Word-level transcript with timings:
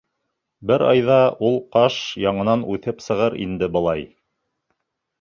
Бер 0.71 0.83
айҙа 0.85 1.17
ул 1.51 1.59
ҡаш 1.77 1.99
яңынан 2.23 2.65
үҫеп 2.77 3.07
сығыр 3.11 3.39
инде 3.49 3.71
былай. 3.79 4.07